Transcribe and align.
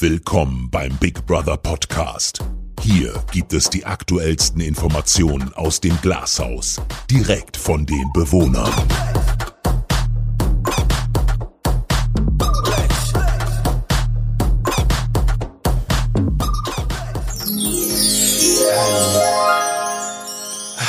Willkommen 0.00 0.70
beim 0.70 0.96
Big 0.98 1.26
Brother 1.26 1.56
Podcast. 1.56 2.38
Hier 2.82 3.12
gibt 3.32 3.52
es 3.52 3.68
die 3.68 3.84
aktuellsten 3.84 4.60
Informationen 4.60 5.52
aus 5.54 5.80
dem 5.80 6.00
Glashaus, 6.00 6.80
direkt 7.10 7.56
von 7.56 7.84
den 7.84 8.12
Bewohnern. 8.12 8.72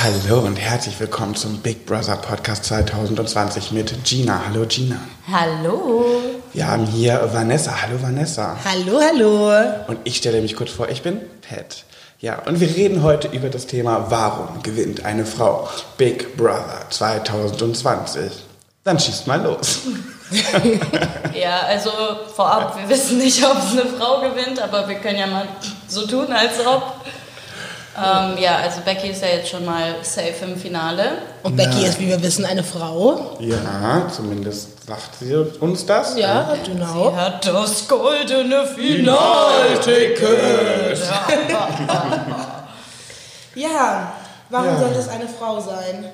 Hallo 0.03 0.41
und 0.41 0.57
herzlich 0.57 0.99
willkommen 0.99 1.33
zum 1.33 1.57
Big 1.61 1.87
Brother 1.87 2.17
Podcast 2.17 2.65
2020 2.65 3.71
mit 3.71 4.03
Gina. 4.03 4.43
Hallo 4.45 4.67
Gina. 4.67 4.99
Hallo. 5.31 6.38
Wir 6.51 6.67
haben 6.67 6.87
hier 6.87 7.29
Vanessa. 7.31 7.83
Hallo 7.83 8.01
Vanessa. 8.01 8.57
Hallo, 8.65 8.99
hallo. 8.99 9.51
Und 9.87 9.99
ich 10.03 10.17
stelle 10.17 10.41
mich 10.41 10.55
kurz 10.55 10.71
vor, 10.71 10.89
ich 10.89 11.03
bin 11.03 11.21
Pat. 11.47 11.83
Ja, 12.19 12.39
und 12.45 12.59
wir 12.59 12.75
reden 12.75 13.03
heute 13.03 13.27
über 13.27 13.49
das 13.49 13.67
Thema, 13.67 14.07
warum 14.09 14.63
gewinnt 14.63 15.05
eine 15.05 15.25
Frau 15.25 15.69
Big 15.97 16.35
Brother 16.35 16.87
2020? 16.89 18.31
Dann 18.83 18.99
schießt 18.99 19.27
mal 19.27 19.41
los. 19.43 19.81
ja, 21.39 21.61
also 21.67 21.91
vorab, 22.35 22.77
wir 22.77 22.89
wissen 22.89 23.19
nicht, 23.19 23.43
ob 23.45 23.57
es 23.57 23.71
eine 23.71 23.85
Frau 23.85 24.21
gewinnt, 24.21 24.59
aber 24.59 24.87
wir 24.89 24.95
können 24.95 25.19
ja 25.19 25.27
mal 25.27 25.47
so 25.87 26.07
tun, 26.07 26.33
als 26.33 26.65
ob. 26.65 26.95
Ähm, 28.01 28.37
ja, 28.41 28.57
also 28.57 28.81
Becky 28.85 29.09
ist 29.09 29.21
ja 29.21 29.27
jetzt 29.27 29.49
schon 29.49 29.65
mal 29.65 29.95
safe 30.03 30.45
im 30.45 30.55
Finale. 30.57 31.03
Und 31.43 31.55
Becky 31.57 31.85
ist, 31.85 31.99
wie 31.99 32.07
wir 32.07 32.21
wissen, 32.23 32.45
eine 32.45 32.63
Frau. 32.63 33.35
Ja, 33.39 34.07
zumindest 34.15 34.85
sagt 34.87 35.15
sie 35.19 35.35
uns 35.59 35.85
das. 35.85 36.17
Ja, 36.17 36.53
genau. 36.65 37.11
Sie 37.11 37.15
hat 37.17 37.45
das 37.45 37.87
goldene 37.87 38.65
Finalticket. 38.65 40.39
Ja, 43.55 44.13
warum 44.49 44.67
Ja. 44.67 44.79
sollte 44.79 44.99
es 44.99 45.09
eine 45.09 45.27
Frau 45.27 45.59
sein? 45.59 46.05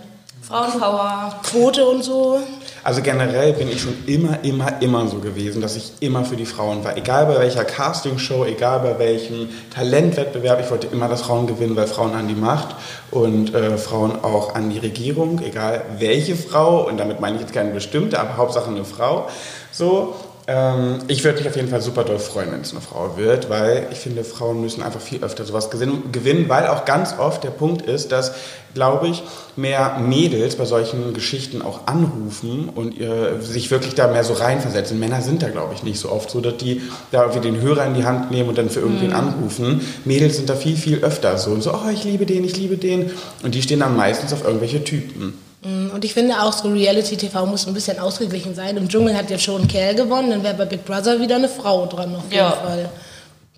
Frauenpower. 0.48 1.40
Quote 1.42 1.84
und 1.86 2.04
so. 2.04 2.40
Also 2.84 3.02
generell 3.02 3.54
bin 3.54 3.68
ich 3.68 3.82
schon 3.82 3.96
immer, 4.06 4.44
immer, 4.44 4.80
immer 4.80 5.08
so 5.08 5.18
gewesen, 5.18 5.60
dass 5.60 5.76
ich 5.76 5.94
immer 6.02 6.24
für 6.24 6.36
die 6.36 6.46
Frauen 6.46 6.84
war. 6.84 6.96
Egal 6.96 7.26
bei 7.26 7.40
welcher 7.40 7.66
Castingshow, 7.66 8.46
egal 8.46 8.82
bei 8.82 9.00
welchem 9.00 9.50
Talentwettbewerb, 9.74 10.62
ich 10.64 10.70
wollte 10.70 10.86
immer, 10.86 11.08
dass 11.08 11.24
Frauen 11.24 11.48
gewinnen, 11.48 11.76
weil 11.76 11.88
Frauen 11.88 12.14
an 12.14 12.28
die 12.28 12.36
Macht 12.36 12.76
und 13.10 13.56
äh, 13.56 13.80
Frauen 13.80 14.24
auch 14.24 14.54
an 14.54 14.70
die 14.70 14.78
Regierung, 14.78 15.42
egal 15.42 15.82
welche 15.98 16.36
Frau, 16.36 16.88
und 16.88 16.98
damit 16.98 17.20
meine 17.20 17.38
ich 17.38 17.42
jetzt 17.42 17.54
keine 17.54 17.72
bestimmte, 17.72 18.20
aber 18.20 18.38
Hauptsache 18.38 18.70
eine 18.70 18.86
Frau. 18.86 19.28
So, 19.72 20.14
ähm, 20.48 21.00
ich 21.08 21.24
würde 21.24 21.40
mich 21.40 21.48
auf 21.48 21.56
jeden 21.56 21.70
Fall 21.70 21.82
super 21.82 22.04
doll 22.04 22.20
freuen, 22.20 22.52
wenn 22.52 22.62
es 22.62 22.72
eine 22.72 22.82
Frau 22.82 23.18
wird, 23.18 23.50
weil 23.50 23.88
ich 23.92 23.98
finde, 23.98 24.24
Frauen 24.24 24.62
müssen 24.62 24.84
einfach 24.84 25.02
viel 25.02 25.24
öfter 25.24 25.44
sowas 25.44 25.72
gewinnen, 25.72 26.46
weil 26.48 26.68
auch 26.68 26.86
ganz 26.86 27.18
oft 27.18 27.44
der 27.44 27.50
Punkt 27.50 27.82
ist, 27.82 28.12
dass, 28.12 28.34
glaube 28.76 29.08
ich, 29.08 29.24
mehr 29.56 29.98
Mädels 29.98 30.56
bei 30.56 30.66
solchen 30.66 31.16
Geschichten 31.16 31.64
auch 31.64 31.88
anrufen 31.88 32.70
und 32.70 33.00
äh, 33.02 33.42
sich 33.42 33.72
wirklich 33.72 33.96
da 33.96 34.08
mehr 34.08 34.24
so 34.24 34.34
reinversetzen. 34.34 35.00
Männer 35.00 35.22
sind 35.22 35.42
da, 35.42 35.50
glaube 35.50 35.74
ich, 35.74 35.82
nicht 35.82 36.00
so 36.00 36.12
oft 36.12 36.30
so, 36.30 36.42
dass 36.42 36.58
die 36.58 36.82
da 37.12 37.22
irgendwie 37.22 37.42
den 37.42 37.62
Hörer 37.62 37.86
in 37.88 37.96
die 37.96 38.06
Hand 38.06 38.30
nehmen 38.30 38.50
und 38.50 38.58
dann 38.58 38.70
für 38.70 38.82
irgendwen 38.82 39.14
anrufen. 39.14 39.82
Mädels 40.06 40.36
sind 40.36 40.50
da 40.50 40.56
viel, 40.56 40.76
viel 40.76 41.04
öfter 41.04 41.40
so 41.40 41.52
und 41.52 41.64
so, 41.64 41.74
oh, 41.74 41.90
ich 41.92 42.04
liebe 42.04 42.28
den, 42.28 42.44
ich 42.44 42.56
liebe 42.56 42.78
den. 42.78 43.10
Und 43.42 43.56
die 43.56 43.64
stehen 43.64 43.80
dann 43.80 43.96
meistens 43.96 44.32
auf 44.32 44.44
irgendwelche 44.44 44.84
Typen. 44.84 45.40
Mm, 45.66 45.90
Und 45.94 46.06
ich 46.06 46.14
finde 46.14 46.40
auch 46.42 46.54
so 46.54 46.68
Reality-TV 46.70 47.46
muss 47.48 47.66
ein 47.68 47.74
bisschen 47.74 47.98
ausgeglichen 48.00 48.54
sein. 48.54 48.78
Im 48.78 48.88
Dschungel 48.88 49.16
hat 49.18 49.30
jetzt 49.32 49.44
schon 49.44 49.64
ein 49.64 49.68
Kerl 49.68 49.96
gewonnen, 49.96 50.30
dann 50.30 50.44
wäre 50.44 50.54
bei 50.54 50.66
Big 50.66 50.86
Brother 50.86 51.20
wieder 51.20 51.36
eine 51.36 51.50
Frau 51.50 51.86
dran 51.88 52.16
auf 52.16 52.24
jeden 52.26 52.36
Ja. 52.36 52.52
Fall. 52.52 52.90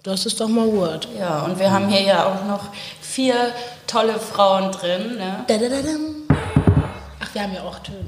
Das 0.04 0.26
ist 0.26 0.40
doch 0.40 0.48
mal 0.48 0.72
Word. 0.72 1.08
Ja, 1.20 1.42
und 1.42 1.60
wir 1.60 1.70
haben 1.70 1.90
hier 1.90 2.02
ja 2.02 2.26
auch 2.28 2.46
noch 2.48 2.70
vier 3.02 3.36
tolle 3.88 4.18
Frauen 4.20 4.72
drin. 4.72 5.18
Ne? 5.18 5.44
Dadadadam. 5.48 6.24
Ach, 7.20 7.34
wir 7.34 7.42
haben 7.44 7.54
ja 7.54 7.62
auch 7.62 7.80
Töne. 7.80 8.08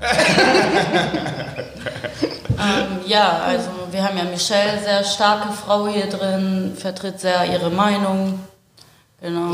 Ähm, 2.60 2.98
ja, 3.06 3.40
also 3.46 3.68
wir 3.92 4.02
haben 4.02 4.18
ja 4.18 4.24
Michelle, 4.24 4.80
sehr 4.82 5.04
starke 5.04 5.52
Frau 5.52 5.86
hier 5.86 6.06
drin, 6.08 6.72
vertritt 6.76 7.20
sehr 7.20 7.44
ihre 7.44 7.70
Meinung. 7.70 8.40
Genau. 9.20 9.50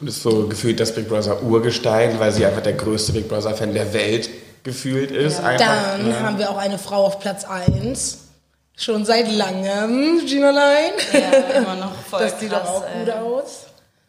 Und 0.00 0.06
ist 0.06 0.22
so 0.22 0.46
gefühlt 0.46 0.78
das 0.78 0.94
Big 0.94 1.08
Brother 1.08 1.42
Urgestein, 1.42 2.18
weil 2.20 2.32
sie 2.32 2.44
einfach 2.44 2.62
der 2.62 2.74
größte 2.74 3.12
Big 3.12 3.28
Brother 3.28 3.54
Fan 3.54 3.72
der 3.72 3.92
Welt 3.94 4.28
gefühlt 4.62 5.10
ist. 5.10 5.40
Einfach, 5.40 5.66
Dann 5.66 6.08
ne? 6.08 6.20
haben 6.20 6.38
wir 6.38 6.50
auch 6.50 6.58
eine 6.58 6.78
Frau 6.78 7.06
auf 7.06 7.18
Platz 7.18 7.44
1. 7.44 8.18
Schon 8.76 9.04
seit 9.04 9.30
langem, 9.32 10.24
Gina 10.26 10.50
Line. 10.50 10.94
Ja, 11.12 11.58
immer 11.58 11.76
noch 11.76 11.94
voll 11.94 12.20
Das 12.24 12.40
sieht 12.40 12.52
doch 12.52 12.64
auch 12.64 12.84
ey. 12.84 13.04
gut 13.04 13.14
aus. 13.14 13.66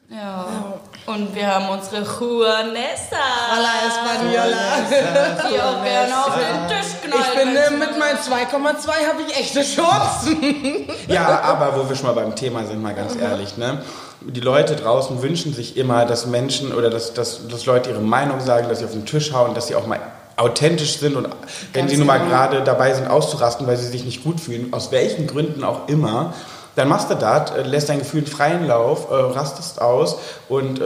Ja. 0.10 0.80
Und 1.08 1.34
wir 1.36 1.48
haben 1.48 1.68
unsere 1.70 2.04
Juanessa. 2.04 3.18
Hola 3.52 3.74
Española. 3.88 5.50
Die 5.50 5.60
auch 5.60 5.84
gerne 5.84 6.26
auf 6.26 6.36
den 6.36 6.68
Tisch 6.78 6.92
knallt. 7.02 7.22
Ich 7.22 7.40
finde, 7.40 7.60
wenn's- 7.60 7.80
mit 7.80 8.00
meinen 8.00 8.18
2,2 8.20 9.08
habe 9.08 9.22
ich 9.28 9.36
echte 9.38 9.62
Chancen. 9.64 10.88
Ja, 11.08 11.42
aber 11.42 11.76
wo 11.78 11.90
wir 11.90 11.96
schon 11.96 12.06
mal 12.06 12.14
beim 12.14 12.36
Thema 12.36 12.66
sind, 12.66 12.82
mal 12.82 12.94
ganz 12.94 13.16
ehrlich, 13.16 13.58
ne? 13.58 13.82
Die 14.22 14.40
Leute 14.40 14.76
draußen 14.76 15.22
wünschen 15.24 15.54
sich 15.54 15.76
immer, 15.76 16.06
dass 16.06 16.28
Menschen 16.28 16.72
oder 16.74 16.90
dass, 16.92 17.14
dass, 17.14 17.48
dass 17.48 17.66
Leute 17.66 17.90
ihre 17.90 18.00
Meinung 18.00 18.40
sagen, 18.40 18.70
dass 18.70 18.80
sie 18.80 18.86
auf 18.86 18.92
den 18.92 19.06
Tisch 19.08 19.34
hauen, 19.34 19.56
dass 19.56 19.68
sie 19.68 19.76
auch 19.76 19.88
mal 19.88 20.00
authentisch 20.38 21.00
sind 21.00 21.16
und 21.16 21.28
wenn 21.74 21.90
sie 21.90 21.98
nun 21.98 22.08
mal 22.08 22.20
gerade 22.20 22.62
dabei 22.64 22.94
sind 22.94 23.08
auszurasten, 23.10 23.66
weil 23.68 23.78
sie 23.78 23.88
sich 23.88 24.06
nicht 24.06 24.24
gut 24.24 24.40
fühlen, 24.40 24.72
aus 24.74 24.92
welchen 24.92 25.26
Gründen 25.28 25.64
auch 25.64 25.88
immer, 25.88 26.34
dann 26.76 26.88
machst 26.88 27.10
du 27.10 27.16
das, 27.16 27.52
äh, 27.52 27.64
lässt 27.64 27.90
dein 27.90 28.00
Gefühl 28.00 28.22
einen 28.22 28.28
freien 28.28 28.68
Lauf, 28.68 29.10
äh, 29.10 29.14
rastest 29.14 29.82
aus 29.82 30.18
und 30.48 30.80
äh, 30.80 30.84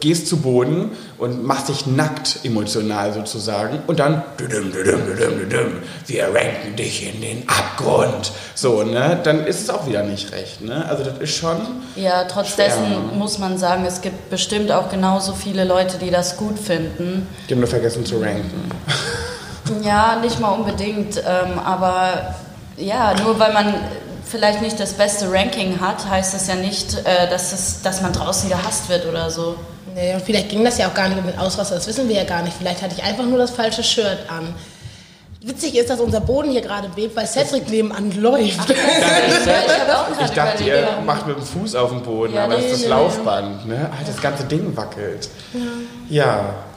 gehst 0.00 0.28
zu 0.28 0.38
Boden 0.38 0.90
und 1.18 1.44
machst 1.44 1.68
dich 1.68 1.86
nackt 1.86 2.40
emotional 2.44 3.12
sozusagen 3.12 3.78
und 3.86 3.98
dann 3.98 4.22
düdüm, 4.38 4.72
düdüm, 4.72 5.06
düdüm, 5.06 5.38
düdüm, 5.38 5.72
wir 6.06 6.24
ranken 6.24 6.76
dich 6.76 7.14
in 7.14 7.20
den 7.20 7.48
Abgrund. 7.48 8.32
So, 8.54 8.82
ne? 8.82 9.18
Dann 9.22 9.46
ist 9.46 9.62
es 9.62 9.70
auch 9.70 9.86
wieder 9.86 10.02
nicht 10.02 10.32
recht, 10.32 10.60
ne? 10.60 10.84
Also 10.88 11.04
das 11.04 11.18
ist 11.18 11.36
schon... 11.36 11.56
Ja, 11.94 12.24
trotz 12.24 12.48
Schwer, 12.48 12.66
dessen 12.66 12.90
ne? 12.90 12.98
muss 13.14 13.38
man 13.38 13.56
sagen, 13.58 13.84
es 13.86 14.02
gibt 14.02 14.28
bestimmt 14.28 14.70
auch 14.70 14.90
genauso 14.90 15.32
viele 15.32 15.64
Leute, 15.64 15.98
die 15.98 16.10
das 16.10 16.36
gut 16.36 16.58
finden. 16.58 17.26
Die 17.48 17.54
haben 17.54 17.60
nur 17.60 17.68
vergessen 17.68 18.04
zu 18.04 18.18
ranken. 18.18 18.70
Ja, 19.82 20.16
nicht 20.20 20.38
mal 20.40 20.50
unbedingt, 20.50 21.16
ähm, 21.18 21.58
aber 21.58 22.36
ja, 22.76 23.14
nur 23.22 23.38
weil 23.38 23.52
man 23.52 23.74
vielleicht 24.26 24.62
nicht 24.62 24.78
das 24.78 24.92
beste 24.92 25.30
Ranking 25.30 25.80
hat, 25.80 26.08
heißt 26.08 26.34
das 26.34 26.48
ja 26.48 26.56
nicht, 26.56 26.98
äh, 27.04 27.28
dass, 27.28 27.52
es, 27.52 27.82
dass 27.82 28.02
man 28.02 28.12
draußen 28.12 28.48
gehasst 28.48 28.88
wird 28.88 29.06
oder 29.06 29.30
so. 29.30 29.56
Nee, 29.94 30.14
und 30.14 30.22
vielleicht 30.22 30.50
ging 30.50 30.64
das 30.64 30.78
ja 30.78 30.88
auch 30.88 30.94
gar 30.94 31.08
nicht 31.08 31.24
mit 31.24 31.38
Ausraster, 31.38 31.76
das 31.76 31.86
wissen 31.86 32.08
wir 32.08 32.16
ja 32.16 32.24
gar 32.24 32.42
nicht. 32.42 32.56
Vielleicht 32.58 32.82
hatte 32.82 32.94
ich 32.96 33.02
einfach 33.02 33.24
nur 33.24 33.38
das 33.38 33.50
falsche 33.50 33.82
Shirt 33.82 34.18
an. 34.28 34.54
Witzig 35.42 35.76
ist, 35.76 35.88
dass 35.88 36.00
unser 36.00 36.20
Boden 36.20 36.50
hier 36.50 36.60
gerade 36.60 36.88
bebt, 36.88 37.14
weil 37.14 37.26
Cedric 37.26 37.70
nebenan 37.70 38.10
läuft. 38.20 38.68
ich 38.68 38.76
auch 39.88 40.10
Ich 40.10 40.16
gerade 40.18 40.34
dachte, 40.34 40.64
ihr 40.64 40.88
macht 41.06 41.26
mit 41.28 41.36
dem 41.36 41.44
Fuß 41.44 41.76
auf 41.76 41.90
dem 41.90 42.02
Boden, 42.02 42.34
Ja, 42.34 42.44
aber 42.44 42.54
das 42.54 42.64
nee, 42.64 42.70
ist 42.70 42.74
das 42.74 42.82
nee, 42.82 42.88
Laufband, 42.88 43.66
ne? 43.66 43.90
Ah, 43.92 44.02
das 44.04 44.20
ganze 44.20 44.44
Ding 44.44 44.76
wackelt. 44.76 45.28
Ja. 46.10 46.36
Mm, 46.36 46.75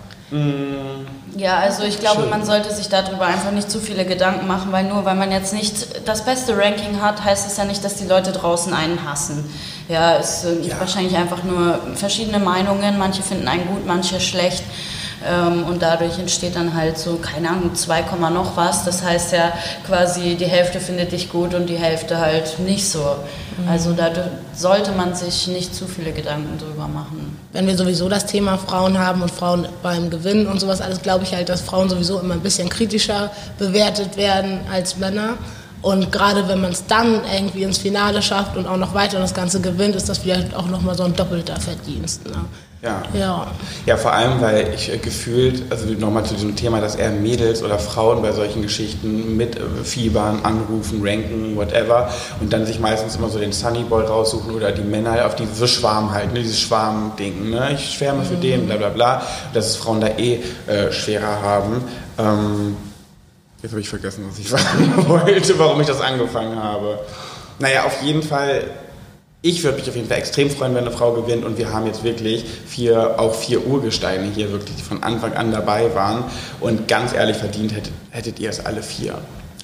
Ja, 1.35 1.57
also 1.59 1.83
ich 1.83 1.99
glaube, 1.99 2.21
Schön. 2.21 2.29
man 2.29 2.45
sollte 2.45 2.73
sich 2.73 2.89
darüber 2.89 3.25
einfach 3.25 3.51
nicht 3.51 3.69
zu 3.71 3.79
viele 3.79 4.05
Gedanken 4.05 4.47
machen, 4.47 4.71
weil 4.71 4.83
nur 4.83 5.05
weil 5.05 5.15
man 5.15 5.31
jetzt 5.31 5.53
nicht 5.53 6.07
das 6.07 6.23
beste 6.25 6.57
Ranking 6.57 7.01
hat, 7.01 7.23
heißt 7.23 7.47
es 7.47 7.57
ja 7.57 7.65
nicht, 7.65 7.83
dass 7.83 7.95
die 7.95 8.05
Leute 8.05 8.31
draußen 8.31 8.73
einen 8.73 9.09
hassen. 9.09 9.49
Ja, 9.87 10.17
es 10.17 10.41
sind 10.43 10.65
Ja. 10.65 10.79
wahrscheinlich 10.79 11.15
einfach 11.15 11.43
nur 11.43 11.79
verschiedene 11.95 12.39
Meinungen. 12.39 12.97
Manche 12.99 13.23
finden 13.23 13.47
einen 13.47 13.65
gut, 13.67 13.85
manche 13.87 14.19
schlecht. 14.19 14.63
Ähm, 15.27 15.65
und 15.65 15.81
dadurch 15.81 16.17
entsteht 16.17 16.55
dann 16.55 16.73
halt 16.73 16.97
so, 16.97 17.17
keine 17.17 17.49
Ahnung, 17.49 17.75
2, 17.75 18.03
Komma 18.03 18.29
noch 18.29 18.55
was. 18.55 18.85
Das 18.85 19.03
heißt 19.03 19.33
ja 19.33 19.51
quasi, 19.85 20.35
die 20.35 20.45
Hälfte 20.45 20.79
findet 20.79 21.11
dich 21.11 21.29
gut 21.29 21.53
und 21.53 21.67
die 21.67 21.77
Hälfte 21.77 22.19
halt 22.19 22.59
nicht 22.59 22.89
so. 22.89 23.17
Also 23.67 23.91
da 23.93 24.09
sollte 24.55 24.91
man 24.93 25.15
sich 25.15 25.47
nicht 25.47 25.75
zu 25.75 25.85
viele 25.87 26.13
Gedanken 26.13 26.57
drüber 26.57 26.87
machen. 26.87 27.37
Wenn 27.51 27.67
wir 27.67 27.75
sowieso 27.75 28.07
das 28.07 28.25
Thema 28.25 28.57
Frauen 28.57 28.97
haben 28.97 29.21
und 29.21 29.31
Frauen 29.31 29.67
beim 29.83 30.09
Gewinnen 30.09 30.47
und 30.47 30.59
sowas 30.59 30.81
alles, 30.81 31.01
glaube 31.01 31.25
ich 31.25 31.33
halt, 31.33 31.49
dass 31.49 31.61
Frauen 31.61 31.89
sowieso 31.89 32.19
immer 32.19 32.35
ein 32.35 32.41
bisschen 32.41 32.69
kritischer 32.69 33.31
bewertet 33.57 34.15
werden 34.15 34.61
als 34.71 34.97
Männer. 34.97 35.33
Und 35.81 36.11
gerade 36.11 36.47
wenn 36.47 36.61
man 36.61 36.71
es 36.71 36.85
dann 36.87 37.21
irgendwie 37.33 37.63
ins 37.63 37.77
Finale 37.77 38.21
schafft 38.21 38.57
und 38.57 38.67
auch 38.67 38.77
noch 38.77 38.93
weiter 38.93 39.19
das 39.19 39.33
Ganze 39.33 39.61
gewinnt, 39.61 39.95
ist 39.95 40.09
das 40.09 40.19
vielleicht 40.19 40.53
auch 40.53 40.67
nochmal 40.67 40.95
so 40.95 41.03
ein 41.03 41.15
doppelter 41.15 41.59
Verdienst. 41.59 42.25
Ne? 42.25 42.45
Ja. 42.81 43.03
Ja. 43.13 43.47
Ja, 43.85 43.97
vor 43.97 44.13
allem, 44.13 44.39
weil 44.39 44.73
ich 44.73 44.91
äh, 44.91 44.97
gefühlt, 44.97 45.63
also 45.69 45.85
nochmal 45.87 46.23
zu 46.23 46.33
diesem 46.33 46.55
Thema, 46.55 46.79
dass 46.79 46.95
eher 46.95 47.11
Mädels 47.11 47.61
oder 47.61 47.77
Frauen 47.77 48.21
bei 48.21 48.31
solchen 48.31 48.61
Geschichten 48.61 49.35
mit 49.35 49.57
äh, 49.57 49.61
Fiebern, 49.83 50.39
Anrufen, 50.43 51.01
Ranken, 51.03 51.57
whatever 51.57 52.09
und 52.39 52.53
dann 52.53 52.65
sich 52.65 52.79
meistens 52.79 53.17
immer 53.17 53.29
so 53.29 53.37
den 53.37 53.51
Sunnyboy 53.51 54.05
raussuchen 54.05 54.53
oder 54.53 54.71
die 54.71 54.81
Männer 54.81 55.25
auf 55.25 55.35
dieses 55.35 55.69
Schwarm 55.69 56.11
halt, 56.13 56.33
ne, 56.33 56.39
dieses 56.39 56.59
Schwarm-Ding, 56.61 57.49
ne, 57.49 57.73
ich 57.73 57.95
schwärme 57.95 58.23
für 58.23 58.35
den, 58.35 58.67
bla 58.67 58.77
bla 58.77 58.89
bla, 58.89 59.23
dass 59.53 59.67
es 59.67 59.75
Frauen 59.75 59.99
da 59.99 60.07
eh 60.07 60.39
äh, 60.67 60.91
schwerer 60.91 61.41
haben. 61.41 61.83
Ähm, 62.17 62.77
jetzt 63.61 63.71
habe 63.71 63.81
ich 63.81 63.89
vergessen, 63.89 64.25
was 64.29 64.39
ich 64.39 64.47
sagen 64.49 65.05
wollte, 65.07 65.59
warum 65.59 65.81
ich 65.81 65.87
das 65.87 65.99
angefangen 65.99 66.61
habe. 66.61 66.99
Naja, 67.59 67.83
auf 67.83 68.01
jeden 68.01 68.23
Fall 68.23 68.63
ich 69.41 69.63
würde 69.63 69.77
mich 69.77 69.87
auf 69.89 69.95
jeden 69.95 70.07
Fall 70.09 70.17
extrem 70.17 70.49
freuen, 70.49 70.75
wenn 70.75 70.85
eine 70.85 70.91
Frau 70.95 71.13
gewinnt 71.13 71.45
und 71.45 71.57
wir 71.57 71.71
haben 71.71 71.85
jetzt 71.85 72.03
wirklich 72.03 72.43
vier, 72.67 73.15
auch 73.19 73.33
vier 73.33 73.65
Urgesteine 73.65 74.25
hier 74.35 74.51
wirklich, 74.51 74.75
die 74.75 74.81
von 74.83 75.01
Anfang 75.01 75.33
an 75.33 75.51
dabei 75.51 75.93
waren 75.95 76.25
und 76.59 76.87
ganz 76.89 77.13
ehrlich 77.13 77.37
verdient 77.37 77.73
hättet, 77.73 77.93
hättet 78.11 78.39
ihr 78.39 78.49
es 78.49 78.65
alle 78.65 78.83
vier. 78.83 79.15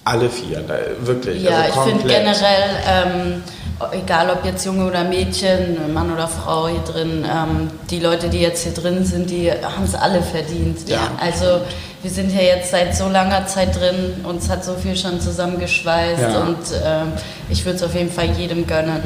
Alle 0.06 0.30
vier, 0.30 0.60
da, 0.62 0.76
wirklich. 1.06 1.42
Ja, 1.44 1.62
also 1.62 1.80
ich 1.80 1.92
finde 1.94 2.08
generell, 2.08 2.70
ähm, 2.88 3.44
egal 3.92 4.30
ob 4.30 4.46
jetzt 4.46 4.64
Junge 4.66 4.86
oder 4.86 5.04
Mädchen, 5.04 5.92
Mann 5.94 6.14
oder 6.14 6.28
Frau 6.28 6.68
hier 6.68 6.80
drin, 6.82 7.26
ähm, 7.26 7.70
die 7.90 8.00
Leute, 8.00 8.30
die 8.30 8.40
jetzt 8.40 8.64
hier 8.64 8.74
drin 8.74 9.04
sind, 9.04 9.30
die 9.32 9.52
haben 9.52 9.84
es 9.84 9.96
alle 9.96 10.22
verdient. 10.22 10.88
Ja. 10.88 11.10
Also 11.20 11.62
wir 12.04 12.12
sind 12.12 12.32
ja 12.32 12.42
jetzt 12.42 12.70
seit 12.70 12.96
so 12.96 13.10
langer 13.10 13.48
Zeit 13.48 13.76
drin, 13.76 14.24
uns 14.24 14.48
hat 14.48 14.64
so 14.64 14.76
viel 14.76 14.96
schon 14.96 15.20
zusammengeschweißt 15.20 16.22
Ja. 16.22 16.40
und 16.42 16.58
ähm, 16.86 17.12
ich 17.50 17.66
würde 17.66 17.78
es 17.78 17.84
auf 17.84 17.96
jeden 17.96 18.12
Fall 18.12 18.30
jedem 18.38 18.68
gönnen, 18.68 19.02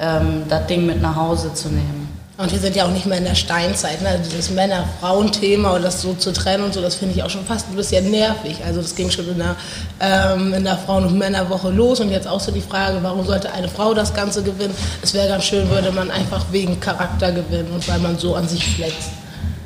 ähm, 0.00 0.42
das 0.48 0.66
Ding 0.66 0.86
mit 0.86 1.00
nach 1.00 1.16
Hause 1.16 1.52
zu 1.54 1.68
nehmen. 1.68 2.04
Und 2.36 2.50
wir 2.50 2.58
sind 2.58 2.74
ja 2.74 2.84
auch 2.84 2.90
nicht 2.90 3.06
mehr 3.06 3.18
in 3.18 3.24
der 3.24 3.36
Steinzeit. 3.36 4.02
Ne? 4.02 4.20
Dieses 4.24 4.50
Männer-Frauen-Thema 4.50 5.70
und 5.70 5.82
das 5.82 6.02
so 6.02 6.14
zu 6.14 6.32
trennen 6.32 6.64
und 6.64 6.74
so, 6.74 6.80
das 6.80 6.96
finde 6.96 7.14
ich 7.14 7.22
auch 7.22 7.30
schon 7.30 7.44
fast 7.44 7.70
ein 7.70 7.76
bisschen 7.76 8.10
nervig. 8.10 8.56
Also 8.66 8.82
das 8.82 8.96
ging 8.96 9.08
schon 9.08 9.28
in 9.28 9.38
der, 9.38 9.54
ähm, 10.00 10.52
in 10.52 10.64
der 10.64 10.76
Frauen- 10.76 11.06
und 11.06 11.16
Männerwoche 11.16 11.70
los 11.70 12.00
und 12.00 12.10
jetzt 12.10 12.26
auch 12.26 12.40
so 12.40 12.50
die 12.50 12.60
Frage, 12.60 12.98
warum 13.02 13.24
sollte 13.24 13.52
eine 13.52 13.68
Frau 13.68 13.94
das 13.94 14.12
Ganze 14.12 14.42
gewinnen? 14.42 14.74
Es 15.00 15.14
wäre 15.14 15.28
ganz 15.28 15.44
schön, 15.44 15.70
würde 15.70 15.92
man 15.92 16.10
einfach 16.10 16.44
wegen 16.50 16.80
Charakter 16.80 17.30
gewinnen 17.30 17.70
und 17.72 17.86
weil 17.86 18.00
man 18.00 18.18
so 18.18 18.34
an 18.34 18.48
sich 18.48 18.66
flext. 18.66 19.10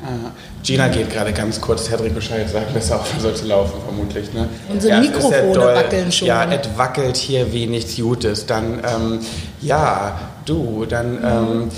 Ah, 0.03 0.31
Gina 0.63 0.87
geht 0.87 1.09
gerade 1.11 1.33
ganz 1.33 1.59
kurz, 1.59 1.89
Hedrick 1.89 2.15
Bescheid 2.15 2.49
sagt, 2.49 2.73
besser 2.73 2.95
aufhören 2.99 3.19
soll 3.21 3.35
zu 3.35 3.45
laufen, 3.45 3.73
vermutlich. 3.85 4.33
Ne? 4.33 4.47
Unsere 4.69 4.93
es 4.99 5.05
ist 5.05 5.11
Mikrofone 5.13 5.53
doll. 5.53 5.75
wackeln 5.75 6.11
schon. 6.11 6.27
Ja, 6.27 6.45
es 6.51 6.67
wackelt 6.77 7.17
hier 7.17 7.51
wie 7.53 7.67
nichts 7.67 7.95
Gutes. 7.97 8.45
Dann, 8.45 8.79
ähm, 8.85 9.19
ja, 9.61 10.19
du, 10.45 10.85
dann, 10.85 11.19
ähm, 11.23 11.69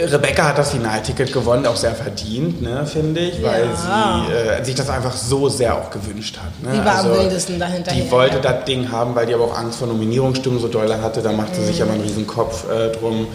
Rebecca 0.00 0.44
hat 0.46 0.58
das 0.58 0.70
Finalticket 0.70 1.32
gewonnen, 1.32 1.66
auch 1.66 1.74
sehr 1.74 1.92
verdient, 1.92 2.62
ne, 2.62 2.86
finde 2.86 3.18
ich, 3.20 3.42
weil 3.42 3.64
Ja. 3.64 4.26
sie 4.28 4.32
äh, 4.32 4.64
sich 4.64 4.76
das 4.76 4.88
einfach 4.90 5.16
so 5.16 5.48
sehr 5.48 5.74
auch 5.74 5.90
gewünscht 5.90 6.36
hat. 6.38 6.62
Ne? 6.62 6.78
Sie 6.78 6.84
war 6.86 7.00
am 7.00 7.10
wildesten 7.18 7.58
dahinter. 7.58 7.90
Die 7.92 8.08
wollte 8.08 8.40
das 8.40 8.64
Ding 8.64 8.92
haben, 8.92 9.16
weil 9.16 9.26
die 9.26 9.34
aber 9.34 9.46
auch 9.46 9.58
Angst 9.58 9.80
vor 9.80 9.88
Nominierungsstimmen 9.88 10.60
so 10.60 10.68
doll 10.68 10.88
hatte. 11.02 11.20
Da 11.20 11.32
machte 11.32 11.56
sie 11.56 11.66
sich 11.66 11.82
aber 11.82 11.94
einen 11.94 12.02
riesen 12.02 12.28
Kopf 12.28 12.64
äh, 12.70 12.92
drum. 12.96 13.26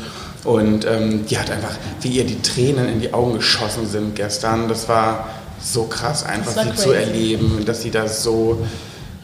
Und 0.43 0.85
ähm, 0.85 1.25
die 1.25 1.37
hat 1.37 1.49
einfach, 1.49 1.77
wie 2.01 2.09
ihr 2.09 2.25
die 2.25 2.41
Tränen 2.41 2.89
in 2.89 2.99
die 2.99 3.13
Augen 3.13 3.33
geschossen 3.33 3.87
sind 3.87 4.15
gestern. 4.15 4.67
Das 4.67 4.89
war 4.89 5.27
so 5.61 5.85
krass, 5.85 6.25
einfach 6.25 6.51
sie 6.63 6.75
zu 6.75 6.91
erleben, 6.91 7.63
dass 7.65 7.81
sie 7.81 7.91
da 7.91 8.07
so, 8.07 8.65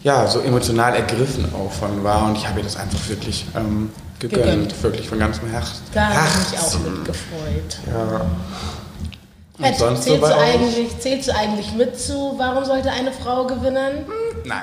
ja, 0.04 0.28
so 0.28 0.40
emotional 0.40 0.96
ergriffen 0.96 1.46
auch 1.54 1.72
von 1.72 2.04
war. 2.04 2.26
Und 2.28 2.38
ich 2.38 2.48
habe 2.48 2.60
ihr 2.60 2.64
das 2.64 2.78
einfach 2.78 3.10
wirklich 3.10 3.46
ähm, 3.56 3.92
gegönnt, 4.20 4.46
Gegönnt. 4.46 4.84
wirklich 4.84 5.10
von 5.10 5.20
ganzem 5.20 5.50
Herzen. 5.50 5.82
Da 5.94 6.08
habe 6.08 6.28
ich 6.28 6.52
mich 6.52 6.60
auch 6.60 6.64
Herzen. 6.64 6.94
mit 6.94 7.06
gefreut. 7.06 7.80
Ja. 7.92 8.22
Und 9.58 9.78
sonst 9.78 10.04
so 10.06 10.12
zählst, 10.12 10.22
bei 10.22 10.30
du 10.30 10.36
eigentlich, 10.38 11.00
zählst 11.00 11.28
du 11.28 11.36
eigentlich 11.36 11.74
mit 11.74 12.00
zu, 12.00 12.36
warum 12.38 12.64
sollte 12.64 12.92
eine 12.92 13.12
Frau 13.12 13.46
gewinnen? 13.46 14.06
Nein. 14.46 14.62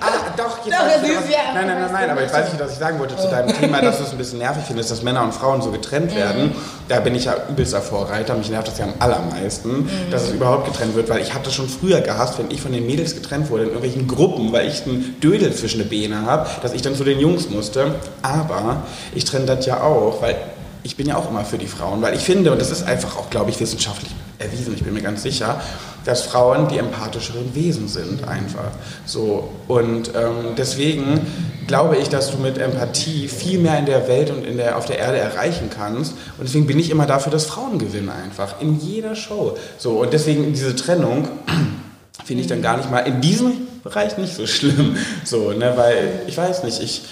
ah, 0.00 0.32
doch, 0.36 0.64
jetzt 0.66 0.78
Doch, 0.78 0.86
ich 0.86 0.92
das 1.14 1.24
ist 1.24 1.30
ja- 1.30 1.54
Nein, 1.54 1.66
nein, 1.66 1.80
nein, 1.80 1.92
nein, 1.92 2.10
aber 2.10 2.22
jetzt 2.22 2.34
weiß 2.34 2.52
ich, 2.52 2.60
was 2.60 2.72
ich 2.72 2.78
sagen 2.78 2.98
wollte 2.98 3.16
zu 3.16 3.28
deinem 3.28 3.48
Thema, 3.56 3.80
dass 3.80 3.98
du 3.98 4.04
es 4.04 4.10
ein 4.12 4.18
bisschen 4.18 4.38
nervig 4.38 4.64
findest, 4.66 4.90
dass 4.90 5.02
Männer 5.02 5.22
und 5.22 5.32
Frauen 5.34 5.62
so 5.62 5.70
getrennt 5.70 6.14
werden. 6.14 6.52
Da 6.88 7.00
bin 7.00 7.14
ich 7.14 7.24
ja 7.24 7.34
übelster 7.48 7.80
Vorreiter. 7.80 8.34
Mich 8.34 8.50
nervt 8.50 8.68
das 8.68 8.78
ja 8.78 8.84
am 8.86 8.94
allermeisten, 8.98 9.88
dass 10.10 10.24
es 10.24 10.30
überhaupt 10.32 10.66
getrennt 10.66 10.94
wird, 10.94 11.08
weil 11.08 11.20
ich 11.20 11.32
habe 11.34 11.44
das 11.44 11.54
schon 11.54 11.68
früher 11.68 12.00
gehasst, 12.00 12.38
wenn 12.38 12.50
ich 12.50 12.60
von 12.60 12.72
den 12.72 12.86
Mädels 12.86 13.14
getrennt 13.14 13.50
wurde 13.50 13.64
in 13.64 13.70
irgendwelchen 13.70 14.06
Gruppen, 14.08 14.52
weil 14.52 14.66
ich 14.68 14.82
einen 14.84 15.16
Dödel 15.20 15.54
zwischen 15.54 15.78
den 15.78 15.88
Beine 15.88 16.26
habe, 16.26 16.48
dass 16.62 16.72
ich 16.72 16.82
dann 16.82 16.94
zu 16.94 17.04
den 17.04 17.18
Jungs 17.20 17.48
musste. 17.50 17.94
Aber 18.22 18.82
ich 19.14 19.24
trenne 19.24 19.46
das 19.46 19.66
ja 19.66 19.80
auch, 19.80 20.20
weil 20.22 20.36
ich 20.82 20.96
bin 20.96 21.06
ja 21.06 21.16
auch 21.16 21.28
immer 21.30 21.44
für 21.44 21.58
die 21.58 21.66
Frauen, 21.68 22.02
weil 22.02 22.14
ich 22.14 22.22
finde, 22.22 22.50
und 22.52 22.60
das 22.60 22.70
ist 22.70 22.82
einfach 22.86 23.16
auch, 23.16 23.30
glaube 23.30 23.50
ich, 23.50 23.60
wissenschaftlich 23.60 24.10
erwiesen, 24.42 24.74
ich 24.74 24.82
bin 24.82 24.94
mir 24.94 25.02
ganz 25.02 25.22
sicher, 25.22 25.60
dass 26.04 26.22
Frauen 26.22 26.68
die 26.68 26.78
empathischeren 26.78 27.54
Wesen 27.54 27.88
sind 27.88 28.26
einfach. 28.26 28.70
So 29.06 29.50
und 29.68 30.08
ähm, 30.14 30.54
deswegen 30.56 31.20
glaube 31.66 31.96
ich, 31.96 32.08
dass 32.08 32.30
du 32.30 32.38
mit 32.38 32.58
Empathie 32.58 33.28
viel 33.28 33.58
mehr 33.58 33.78
in 33.78 33.86
der 33.86 34.08
Welt 34.08 34.30
und 34.30 34.44
in 34.44 34.56
der, 34.56 34.76
auf 34.76 34.86
der 34.86 34.98
Erde 34.98 35.18
erreichen 35.18 35.70
kannst. 35.70 36.12
Und 36.38 36.44
deswegen 36.46 36.66
bin 36.66 36.78
ich 36.78 36.90
immer 36.90 37.06
dafür, 37.06 37.30
dass 37.30 37.46
Frauen 37.46 37.78
gewinnen 37.78 38.10
einfach 38.10 38.60
in 38.60 38.80
jeder 38.80 39.14
Show. 39.14 39.56
So 39.78 40.00
und 40.00 40.12
deswegen 40.12 40.52
diese 40.52 40.74
Trennung 40.74 41.28
finde 42.24 42.42
ich 42.42 42.48
dann 42.48 42.62
gar 42.62 42.76
nicht 42.76 42.90
mal 42.90 43.00
in 43.00 43.20
diesem 43.20 43.52
Bereich 43.82 44.16
nicht 44.18 44.34
so 44.34 44.46
schlimm. 44.46 44.96
So, 45.24 45.52
ne, 45.52 45.72
weil 45.76 46.22
ich 46.26 46.36
weiß 46.36 46.64
nicht, 46.64 46.80
ich 46.82 47.02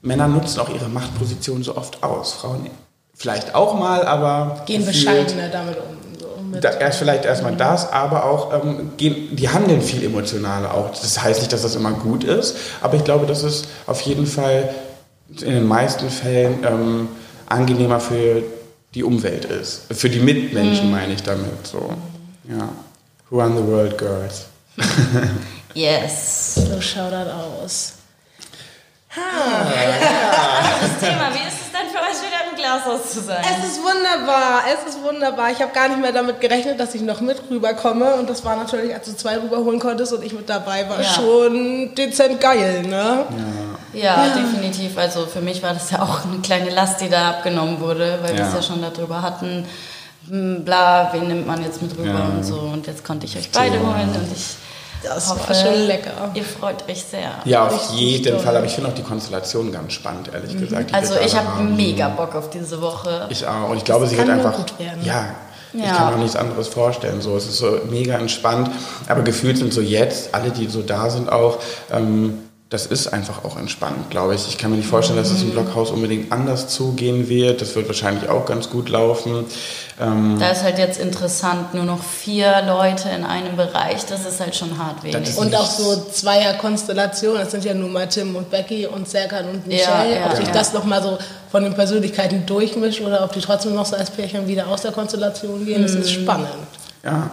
Männer 0.00 0.26
nutzen 0.26 0.60
auch 0.60 0.68
ihre 0.68 0.88
Machtposition 0.88 1.62
so 1.62 1.76
oft 1.76 2.02
aus. 2.02 2.32
Frauen 2.32 2.68
vielleicht 3.14 3.54
auch 3.54 3.78
mal, 3.78 4.04
aber 4.04 4.62
Gehen 4.66 4.84
bescheidener 4.84 5.48
damit 5.48 5.76
um. 5.76 6.01
Mit 6.52 6.64
da, 6.64 6.70
erst 6.70 6.98
vielleicht 6.98 7.24
erstmal 7.24 7.56
das, 7.56 7.90
aber 7.90 8.24
auch 8.24 8.52
ähm, 8.52 8.92
gehen, 8.96 9.34
die 9.34 9.48
handeln 9.48 9.80
viel 9.80 10.04
emotionaler 10.04 10.74
auch. 10.74 10.90
Das 10.90 11.22
heißt 11.22 11.40
nicht, 11.40 11.52
dass 11.52 11.62
das 11.62 11.74
immer 11.74 11.92
gut 11.92 12.24
ist, 12.24 12.56
aber 12.80 12.96
ich 12.96 13.04
glaube, 13.04 13.26
dass 13.26 13.42
es 13.42 13.64
auf 13.86 14.00
jeden 14.02 14.26
Fall 14.26 14.74
in 15.40 15.54
den 15.54 15.66
meisten 15.66 16.10
Fällen 16.10 16.64
ähm, 16.64 17.08
angenehmer 17.46 18.00
für 18.00 18.42
die 18.94 19.02
Umwelt 19.02 19.46
ist. 19.46 19.84
Für 19.90 20.10
die 20.10 20.20
Mitmenschen 20.20 20.90
meine 20.90 21.14
ich 21.14 21.22
damit. 21.22 21.66
So. 21.66 21.94
Ja. 22.48 22.68
Who 23.30 23.40
run 23.40 23.56
the 23.56 23.66
world, 23.66 23.96
girls? 23.96 24.46
Yes. 25.74 26.56
so 26.56 26.80
schaut 26.82 27.12
das 27.12 27.28
aus. 27.28 27.92
Das 30.82 31.00
Thema, 31.00 31.30
wie 31.32 31.48
ist 31.48 31.51
Glashaus 32.62 33.12
zu 33.12 33.20
sein? 33.20 33.42
Es 33.42 33.68
ist 33.72 33.80
wunderbar, 33.82 34.62
es 34.72 34.94
ist 34.94 35.02
wunderbar. 35.02 35.50
Ich 35.50 35.60
habe 35.60 35.72
gar 35.72 35.88
nicht 35.88 36.00
mehr 36.00 36.12
damit 36.12 36.40
gerechnet, 36.40 36.78
dass 36.78 36.94
ich 36.94 37.02
noch 37.02 37.20
mit 37.20 37.36
rüberkomme. 37.50 38.14
Und 38.14 38.30
das 38.30 38.44
war 38.44 38.56
natürlich, 38.56 38.94
als 38.94 39.06
du 39.06 39.16
zwei 39.16 39.36
rüberholen 39.38 39.80
konntest 39.80 40.12
und 40.12 40.22
ich 40.24 40.32
mit 40.32 40.48
dabei 40.48 40.88
war, 40.88 41.00
Ja. 41.00 41.08
schon 41.08 41.94
dezent 41.94 42.40
geil, 42.40 42.82
ne? 42.82 43.24
Ja, 43.92 44.28
definitiv. 44.28 44.96
Also 44.96 45.26
für 45.26 45.40
mich 45.40 45.62
war 45.62 45.74
das 45.74 45.90
ja 45.90 46.00
auch 46.02 46.24
eine 46.24 46.38
kleine 46.40 46.70
Last, 46.70 47.00
die 47.00 47.08
da 47.10 47.30
abgenommen 47.30 47.80
wurde, 47.80 48.18
weil 48.22 48.34
wir 48.36 48.44
es 48.44 48.50
Ja. 48.52 48.56
ja 48.56 48.62
schon 48.62 48.80
darüber 48.82 49.20
hatten. 49.22 49.66
hm, 50.28 50.64
Bla, 50.64 51.10
wen 51.12 51.26
nimmt 51.26 51.46
man 51.48 51.62
jetzt 51.64 51.82
mit 51.82 51.98
rüber 51.98 52.08
Ja. 52.20 52.24
und 52.26 52.44
so. 52.44 52.54
Und 52.60 52.86
jetzt 52.86 53.04
konnte 53.04 53.26
ich 53.26 53.36
euch 53.36 53.50
beide 53.50 53.80
holen 53.80 54.08
und 54.14 54.28
ich 54.34 54.54
Das 55.02 55.28
hoffe, 55.30 55.48
war 55.48 55.54
schon 55.54 55.74
lecker. 55.86 56.10
ihr 56.34 56.44
freut 56.44 56.88
euch 56.88 57.02
sehr. 57.04 57.30
Ja, 57.44 57.66
auf 57.66 57.72
Richtig 57.90 57.98
jeden 57.98 58.34
toll. 58.36 58.44
Fall. 58.44 58.56
Aber 58.56 58.66
ich 58.66 58.72
finde 58.72 58.90
auch 58.90 58.94
die 58.94 59.02
Konstellation 59.02 59.72
ganz 59.72 59.92
spannend, 59.94 60.30
ehrlich 60.32 60.56
gesagt. 60.58 60.90
die 60.90 60.94
Also 60.94 61.14
ich 61.24 61.34
habe 61.36 61.62
mega 61.64 62.08
Bock 62.08 62.34
auf 62.34 62.50
diese 62.50 62.80
Woche. 62.80 63.26
Ich 63.30 63.46
auch. 63.46 63.70
Und 63.70 63.78
ich 63.78 63.84
glaube, 63.84 64.06
sie 64.06 64.16
kann 64.16 64.28
wird 64.28 64.38
einfach. 64.38 64.56
gut 64.56 64.78
werden. 64.78 65.04
Ja. 65.04 65.26
Ich 65.74 65.80
Ja. 65.80 65.92
kann 65.94 66.06
mir 66.08 66.14
auch 66.14 66.18
nichts 66.18 66.36
anderes 66.36 66.68
vorstellen. 66.68 67.20
So, 67.22 67.34
es 67.36 67.46
ist 67.46 67.56
so 67.58 67.78
mega 67.88 68.14
entspannt. 68.18 68.70
Aber 69.08 69.22
gefühlt 69.22 69.56
sind 69.58 69.72
so 69.72 69.80
jetzt 69.80 70.34
alle, 70.34 70.50
die 70.50 70.68
so 70.68 70.82
da 70.82 71.08
sind, 71.10 71.32
auch. 71.32 71.58
Ähm, 71.90 72.38
das 72.72 72.86
ist 72.86 73.08
einfach 73.08 73.44
auch 73.44 73.58
entspannt, 73.58 74.08
glaube 74.10 74.34
ich. 74.34 74.48
Ich 74.48 74.56
kann 74.56 74.70
mir 74.70 74.78
nicht 74.78 74.88
vorstellen, 74.88 75.18
dass 75.18 75.30
es 75.30 75.42
im 75.42 75.50
Blockhaus 75.50 75.90
unbedingt 75.90 76.32
anders 76.32 76.68
zugehen 76.68 77.28
wird. 77.28 77.60
Das 77.60 77.74
wird 77.76 77.86
wahrscheinlich 77.86 78.28
auch 78.30 78.46
ganz 78.46 78.70
gut 78.70 78.88
laufen. 78.88 79.44
Ähm, 80.00 80.36
Da 80.40 80.48
ist 80.48 80.62
halt 80.62 80.78
jetzt 80.78 80.98
interessant, 80.98 81.74
nur 81.74 81.84
noch 81.84 82.02
vier 82.02 82.62
Leute 82.66 83.10
in 83.10 83.24
einem 83.24 83.56
Bereich, 83.56 84.06
das 84.06 84.24
ist 84.24 84.40
halt 84.40 84.56
schon 84.56 84.78
hart 84.78 85.02
wenig. 85.04 85.36
Und 85.36 85.54
auch 85.54 85.66
so 85.70 86.06
Zweier-Konstellationen, 86.10 87.42
es 87.42 87.50
sind 87.50 87.64
ja 87.64 87.74
nun 87.74 87.92
mal 87.92 88.08
Tim 88.08 88.34
und 88.36 88.50
Becky 88.50 88.86
und 88.86 89.08
Serkan 89.08 89.44
und 89.50 89.66
Ja, 89.70 89.76
Michelle. 90.04 90.20
ja, 90.20 90.26
ob 90.30 90.36
sich 90.36 90.46
ja. 90.46 90.52
das 90.52 90.72
nochmal 90.72 91.02
so 91.02 91.18
von 91.50 91.62
den 91.64 91.74
Persönlichkeiten 91.74 92.46
durchmischt 92.46 93.02
oder 93.02 93.22
ob 93.22 93.32
die 93.32 93.40
trotzdem 93.40 93.74
noch 93.74 93.84
so 93.86 93.96
als 93.96 94.10
Pärchen 94.10 94.46
wieder 94.48 94.66
aus 94.68 94.82
der 94.82 94.92
Konstellation 94.92 95.64
gehen, 95.66 95.82
das 95.82 95.92
ist 95.94 96.16
Mhm. 96.16 96.22
spannend. 96.22 96.48
Ja. 97.04 97.30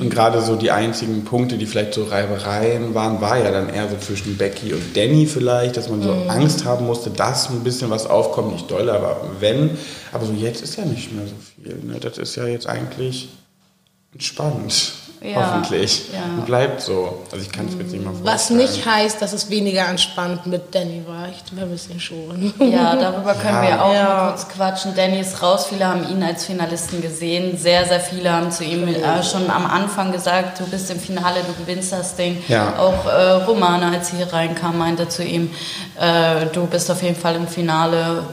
Und 0.00 0.10
gerade 0.10 0.42
so 0.42 0.56
die 0.56 0.70
einzigen 0.70 1.24
Punkte, 1.24 1.56
die 1.56 1.66
vielleicht 1.66 1.94
so 1.94 2.04
Reibereien 2.04 2.94
waren, 2.94 3.20
war 3.20 3.38
ja 3.38 3.50
dann 3.50 3.68
eher 3.68 3.88
so 3.88 3.96
zwischen 3.96 4.36
Becky 4.36 4.72
und 4.72 4.96
Danny 4.96 5.26
vielleicht, 5.26 5.76
dass 5.76 5.88
man 5.88 6.02
so 6.02 6.12
Angst 6.28 6.64
haben 6.64 6.86
musste, 6.86 7.10
dass 7.10 7.50
ein 7.50 7.64
bisschen 7.64 7.90
was 7.90 8.06
aufkommt, 8.06 8.52
nicht 8.52 8.70
doll, 8.70 8.90
aber 8.90 9.20
wenn. 9.40 9.70
Aber 10.12 10.26
so 10.26 10.32
jetzt 10.32 10.62
ist 10.62 10.76
ja 10.76 10.84
nicht 10.84 11.12
mehr 11.12 11.26
so 11.26 11.34
viel. 11.54 11.76
Ne? 11.84 11.98
Das 12.00 12.18
ist 12.18 12.36
ja 12.36 12.46
jetzt 12.46 12.66
eigentlich 12.66 13.28
entspannt. 14.12 14.92
Ja, 15.24 15.52
Hoffentlich. 15.54 16.10
ja. 16.12 16.18
Und 16.36 16.44
bleibt 16.44 16.82
so. 16.82 17.22
Also 17.32 17.42
ich 17.42 17.50
kann 17.50 17.66
es 17.66 17.74
mir 17.74 17.84
jetzt 17.84 17.92
nicht 17.92 18.04
mal 18.04 18.10
vorstellen. 18.12 18.34
Was 18.34 18.50
nicht 18.50 18.84
heißt, 18.86 19.22
dass 19.22 19.32
es 19.32 19.48
weniger 19.48 19.88
entspannt 19.88 20.44
mit 20.46 20.74
Danny 20.74 21.02
war. 21.06 21.28
Ich 21.30 21.42
wir 21.56 21.70
wissen 21.70 21.98
schon. 21.98 22.52
Ja, 22.58 22.94
darüber 22.94 23.32
können 23.42 23.62
wir 23.62 23.82
auch 23.82 23.94
Ja. 23.94 24.04
mal 24.04 24.28
kurz 24.32 24.46
quatschen. 24.48 24.94
Danny 24.94 25.20
ist 25.20 25.40
raus. 25.42 25.66
Viele 25.70 25.86
haben 25.88 26.06
ihn 26.10 26.22
als 26.22 26.44
Finalisten 26.44 27.00
gesehen. 27.00 27.56
Sehr, 27.56 27.86
sehr 27.86 28.00
viele 28.00 28.30
haben 28.30 28.50
zu 28.50 28.64
ihm 28.64 28.86
äh, 28.86 29.22
schon 29.22 29.50
am 29.50 29.64
Anfang 29.64 30.12
gesagt, 30.12 30.60
du 30.60 30.66
bist 30.66 30.90
im 30.90 31.00
Finale, 31.00 31.36
du 31.46 31.54
gewinnst 31.64 31.92
das 31.92 32.16
Ding. 32.16 32.42
Ja. 32.48 32.74
Auch 32.78 33.06
äh, 33.06 33.30
Romana, 33.46 33.92
als 33.92 34.08
sie 34.10 34.16
hier 34.18 34.30
reinkam, 34.30 34.76
meinte 34.76 35.08
zu 35.08 35.24
ihm, 35.24 35.50
äh, 35.98 36.44
du 36.52 36.66
bist 36.66 36.90
auf 36.90 37.02
jeden 37.02 37.16
Fall 37.16 37.36
im 37.36 37.48
Finale. 37.48 38.24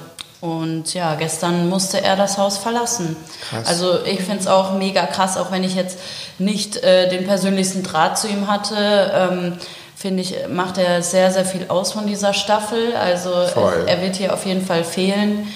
Und 0.41 0.95
ja, 0.95 1.13
gestern 1.13 1.69
musste 1.69 2.03
er 2.03 2.15
das 2.15 2.39
Haus 2.39 2.57
verlassen. 2.57 3.15
Krass. 3.47 3.67
Also 3.67 4.03
ich 4.05 4.21
finde 4.21 4.39
es 4.39 4.47
auch 4.47 4.73
mega 4.73 5.05
krass, 5.05 5.37
auch 5.37 5.51
wenn 5.51 5.63
ich 5.63 5.75
jetzt 5.75 5.99
nicht 6.41 6.77
äh, 6.77 7.09
den 7.09 7.25
persönlichsten 7.25 7.83
Draht 7.83 8.17
zu 8.17 8.27
ihm 8.27 8.47
hatte. 8.47 9.11
Ähm, 9.13 9.53
finde 9.95 10.23
ich, 10.23 10.35
macht 10.49 10.77
er 10.77 11.03
sehr, 11.03 11.31
sehr 11.31 11.45
viel 11.45 11.65
aus 11.67 11.91
von 11.91 12.07
dieser 12.07 12.33
Staffel. 12.33 12.95
Also 12.95 13.31
Voll. 13.53 13.85
er 13.87 14.01
wird 14.01 14.15
hier 14.15 14.33
auf 14.33 14.45
jeden 14.45 14.65
Fall 14.65 14.83
fehlen. 14.83 15.47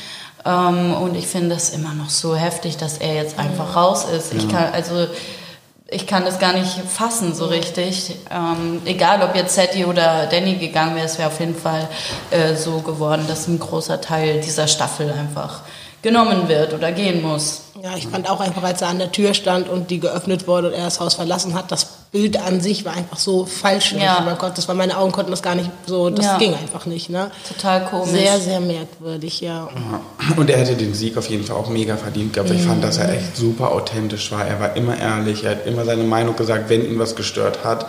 Ähm, 0.45 0.93
und 0.93 1.15
ich 1.15 1.27
finde 1.27 1.55
es 1.55 1.71
immer 1.71 1.93
noch 1.93 2.09
so 2.09 2.35
heftig, 2.35 2.77
dass 2.77 2.99
er 2.99 3.15
jetzt 3.15 3.39
einfach 3.39 3.75
raus 3.75 4.05
ist. 4.05 4.33
Ich 4.33 4.47
kann, 4.47 4.71
also 4.71 5.07
ich 5.87 6.07
kann 6.07 6.25
das 6.25 6.39
gar 6.39 6.53
nicht 6.53 6.79
fassen 6.87 7.33
so 7.33 7.45
richtig. 7.45 8.15
Ähm, 8.31 8.81
egal, 8.85 9.21
ob 9.23 9.35
jetzt 9.35 9.55
Sadie 9.55 9.85
oder 9.85 10.27
Danny 10.27 10.55
gegangen 10.55 10.95
wäre, 10.95 11.05
es 11.05 11.17
wäre 11.17 11.29
auf 11.29 11.39
jeden 11.39 11.55
Fall 11.55 11.87
äh, 12.31 12.55
so 12.55 12.79
geworden, 12.79 13.25
dass 13.27 13.47
ein 13.47 13.59
großer 13.59 14.01
Teil 14.01 14.41
dieser 14.41 14.67
Staffel 14.67 15.11
einfach 15.11 15.61
genommen 16.01 16.47
wird 16.47 16.73
oder 16.73 16.91
gehen 16.91 17.21
muss. 17.21 17.64
Ja, 17.85 17.95
ich 17.95 18.07
fand 18.07 18.27
auch 18.27 18.39
einfach, 18.39 18.63
als 18.63 18.81
er 18.81 18.87
an 18.87 18.97
der 18.97 19.11
Tür 19.11 19.35
stand 19.35 19.69
und 19.69 19.91
die 19.91 19.99
geöffnet 19.99 20.47
wurde 20.47 20.69
und 20.69 20.73
er 20.73 20.85
das 20.85 20.99
Haus 20.99 21.13
verlassen 21.13 21.53
hat, 21.53 21.71
das 21.71 21.85
Bild 22.11 22.35
an 22.41 22.59
sich 22.59 22.83
war 22.83 22.93
einfach 22.93 23.19
so 23.19 23.45
falsch. 23.45 23.91
Ja. 23.93 24.17
Oh 24.21 24.25
mein 24.25 24.39
Gott, 24.39 24.57
das 24.57 24.67
war, 24.67 24.73
meine 24.73 24.97
Augen 24.97 25.11
konnten 25.11 25.29
das 25.29 25.43
gar 25.43 25.53
nicht 25.53 25.69
so, 25.85 26.09
das 26.09 26.25
Ja. 26.25 26.37
ging 26.39 26.55
einfach 26.55 26.87
nicht, 26.87 27.11
ne? 27.11 27.29
Total 27.47 27.85
komisch. 27.85 28.09
Sehr, 28.09 28.39
sehr 28.39 28.59
merkwürdig, 28.59 29.39
ja. 29.39 29.69
Und 30.35 30.49
er 30.49 30.57
hätte 30.57 30.73
den 30.73 30.95
Sieg 30.95 31.15
auf 31.15 31.29
jeden 31.29 31.43
Fall 31.45 31.57
auch 31.57 31.69
mega 31.69 31.95
verdient 31.95 32.33
gehabt. 32.33 32.49
Ich 32.49 32.63
fand, 32.63 32.83
dass 32.83 32.97
er 32.97 33.09
Mhm. 33.09 33.13
echt 33.19 33.37
super 33.37 33.71
authentisch 33.71 34.31
war. 34.31 34.43
Er 34.47 34.59
war 34.59 34.75
immer 34.75 34.97
ehrlich, 34.97 35.43
er 35.43 35.51
hat 35.51 35.67
immer 35.67 35.85
seine 35.85 36.05
Meinung 36.05 36.35
gesagt, 36.35 36.69
wenn 36.69 36.83
ihn 36.83 36.97
was 36.97 37.15
gestört 37.15 37.59
hat. 37.63 37.85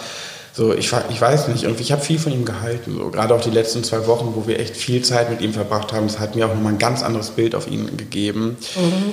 So, 0.56 0.72
ich, 0.72 0.90
ich 1.10 1.20
weiß 1.20 1.48
nicht, 1.48 1.64
irgendwie, 1.64 1.82
ich 1.82 1.92
habe 1.92 2.00
viel 2.00 2.18
von 2.18 2.32
ihm 2.32 2.46
gehalten. 2.46 2.96
So. 2.96 3.10
Gerade 3.10 3.34
auch 3.34 3.42
die 3.42 3.50
letzten 3.50 3.84
zwei 3.84 4.06
Wochen, 4.06 4.32
wo 4.34 4.46
wir 4.46 4.58
echt 4.58 4.74
viel 4.74 5.02
Zeit 5.02 5.28
mit 5.28 5.42
ihm 5.42 5.52
verbracht 5.52 5.92
haben, 5.92 6.06
das 6.06 6.18
hat 6.18 6.34
mir 6.34 6.46
auch 6.46 6.54
nochmal 6.54 6.72
ein 6.72 6.78
ganz 6.78 7.02
anderes 7.02 7.28
Bild 7.28 7.54
auf 7.54 7.70
ihn 7.70 7.98
gegeben. 7.98 8.56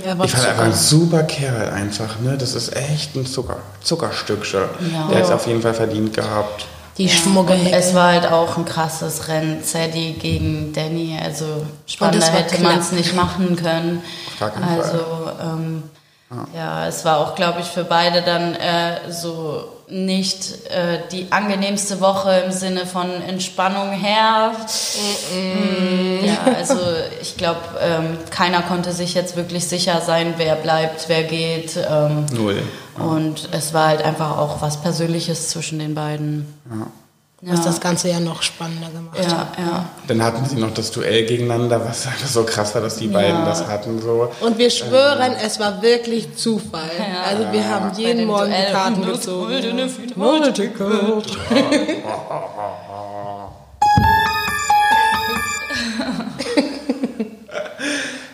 er 0.06 0.18
war 0.18 0.26
ich 0.26 0.32
fand 0.32 0.48
einfach 0.48 0.64
ein 0.64 0.74
super 0.74 1.24
Kerl 1.24 1.72
einfach. 1.72 2.22
Ne? 2.22 2.38
Das 2.38 2.56
ist 2.56 2.74
echt 2.78 3.18
ein 3.18 3.26
Zucker, 3.26 3.58
Zuckerstückchen. 3.82 4.62
Ja. 4.94 5.08
Der 5.10 5.18
hat 5.18 5.26
es 5.26 5.32
auf 5.32 5.46
jeden 5.46 5.62
Fall 5.62 5.74
verdient 5.74 6.14
gehabt. 6.14 6.66
Die 6.98 7.10
Schmuggelhecke. 7.10 7.76
Es 7.76 7.94
war 7.94 8.14
halt 8.14 8.32
auch 8.32 8.56
ein 8.56 8.64
krasses 8.64 9.28
Rennen, 9.28 9.64
Sadie 9.64 10.14
gegen 10.14 10.72
Danny. 10.72 11.20
Also 11.22 11.66
spannender 11.88 12.26
hätte 12.28 12.62
man 12.62 12.80
es 12.80 12.94
nicht 12.94 13.16
machen 13.16 13.58
können. 13.58 14.02
Auf 14.28 14.40
gar 14.40 14.50
keinen 14.52 14.80
also 14.80 14.98
ähm, 15.42 15.84
ja, 16.56 16.88
es 16.88 17.04
war 17.06 17.20
auch, 17.20 17.36
glaube 17.36 17.60
ich, 17.60 17.68
für 17.68 17.84
beide 17.84 18.22
dann 18.22 18.56
äh, 18.56 19.12
so 19.12 19.66
nicht 19.94 20.66
äh, 20.72 21.00
die 21.12 21.28
angenehmste 21.32 22.02
Woche 22.02 22.32
im 22.46 22.52
Sinne 22.52 22.86
von 22.86 23.10
Entspannung 23.28 23.92
her. 23.92 24.52
Mm, 25.34 26.26
Ja, 26.26 26.54
also 26.58 26.76
ich 27.22 27.38
glaube, 27.38 27.60
ähm, 27.82 28.18
keiner 28.32 28.62
konnte 28.64 28.92
sich 28.92 29.14
jetzt 29.14 29.36
wirklich 29.36 29.68
sicher 29.68 30.02
sein, 30.02 30.34
wer 30.38 30.56
bleibt, 30.56 31.10
wer 31.10 31.24
geht. 31.24 31.78
Ähm, 31.78 32.26
Null. 32.32 32.64
und 32.98 33.50
es 33.52 33.74
war 33.74 33.90
halt 33.90 34.04
einfach 34.04 34.38
auch 34.38 34.62
was 34.62 34.82
Persönliches 34.82 35.50
zwischen 35.50 35.80
den 35.80 35.94
beiden. 35.96 36.52
Was 37.46 37.62
das 37.64 37.80
Ganze 37.82 38.10
ja 38.10 38.20
noch 38.20 38.42
spannender 38.42 38.90
gemacht 38.90 39.18
Ja, 39.22 39.38
hat. 39.38 39.58
ja. 39.58 39.86
Dann 40.08 40.24
hatten 40.24 40.46
sie 40.46 40.56
noch 40.56 40.74
das 40.74 40.92
Duell 40.92 41.26
gegeneinander, 41.26 41.84
was 41.86 42.08
so 42.34 42.44
krass 42.44 42.74
war, 42.76 42.82
dass 42.82 42.98
die 42.98 43.08
beiden 43.08 43.40
Ja. 43.40 43.46
das 43.46 43.68
hatten. 43.68 44.02
So. 44.02 44.30
Und 44.42 44.58
wir 44.58 44.70
schwören, 44.70 45.34
es 45.44 45.60
war 45.60 45.82
wirklich 45.82 46.36
Zufall. 46.36 46.90
Also 47.28 47.52
wir 47.52 47.68
haben 47.70 47.92
jeden 47.98 48.28
Morgen 48.28 48.50
Duell 48.52 48.66
die 48.68 48.72
Karten 48.74 49.06
gezogen. 49.06 49.54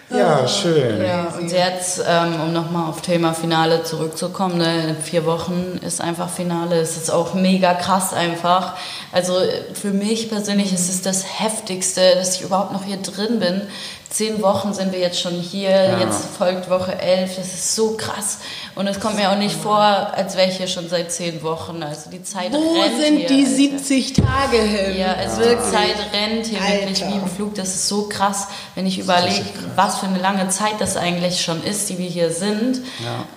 Ja, 0.10 0.29
schön. 0.50 1.02
Ja, 1.04 1.28
und 1.40 1.52
jetzt, 1.52 2.02
ähm, 2.08 2.42
um 2.42 2.54
nochmal 2.54 2.90
auf 2.90 3.02
Thema 3.02 3.34
Finale 3.34 3.84
zurückzukommen, 3.84 4.58
ne, 4.58 4.90
in 4.90 4.98
vier 4.98 5.26
Wochen 5.26 5.80
ist 5.86 6.02
einfach 6.02 6.30
Finale. 6.30 6.76
Es 6.80 6.98
ist 6.98 7.10
auch 7.10 7.34
mega 7.34 7.74
krass 7.74 8.14
einfach. 8.14 8.76
Also 9.12 9.34
für 9.74 9.92
mich 9.92 10.30
persönlich 10.30 10.74
ist 10.74 10.90
es 10.90 11.02
das 11.02 11.24
Heftigste, 11.40 12.02
dass 12.16 12.36
ich 12.36 12.42
überhaupt 12.42 12.74
noch 12.74 12.84
hier 12.84 12.98
drin 12.98 13.40
bin. 13.40 13.62
Zehn 14.10 14.42
Wochen 14.42 14.74
sind 14.74 14.92
wir 14.92 14.98
jetzt 15.00 15.20
schon 15.22 15.34
hier, 15.34 16.00
jetzt 16.00 16.36
folgt 16.36 16.68
Woche 16.68 17.00
elf. 17.00 17.36
Das 17.36 17.46
ist 17.46 17.76
so 17.76 17.96
krass. 17.96 18.40
Und 18.74 18.88
es 18.88 19.00
kommt 19.00 19.18
mir 19.18 19.30
auch 19.30 19.38
nicht 19.38 19.56
vor, 19.56 19.78
als 19.80 20.36
wäre 20.36 20.50
ich 20.50 20.58
hier 20.58 20.68
schon 20.68 20.90
seit 20.90 21.12
zehn 21.12 21.44
Wochen. 21.44 21.84
Also 21.84 22.10
die 22.10 22.24
Zeit 22.24 22.52
Wo 22.52 22.82
rennt 22.82 23.00
sind 23.00 23.18
hier, 23.18 23.28
die 23.28 23.44
Alter. 23.44 23.78
70 23.84 24.14
Tage 24.14 24.58
hin? 24.64 24.98
Ja, 24.98 25.14
es 25.24 25.38
Wirklich. 25.38 25.58
wird 25.58 25.72
Zeit 25.72 25.96
rennt 26.12 26.46
hier 26.48 26.60
wirklich 26.60 27.04
Alter. 27.04 27.16
wie 27.16 27.20
im 27.20 27.28
Flug. 27.28 27.54
Das 27.54 27.68
ist 27.70 27.88
so 27.88 28.10
krass, 28.10 28.48
wenn 28.74 28.88
ich 28.88 28.98
überlege, 28.98 29.46
was 29.76 30.00
für 30.00 30.08
eine 30.08 30.18
lange 30.18 30.39
Zeit 30.48 30.76
das 30.80 30.96
eigentlich 30.96 31.42
schon 31.42 31.62
ist, 31.64 31.90
die 31.90 31.98
wir 31.98 32.08
hier 32.08 32.32
sind. 32.32 32.80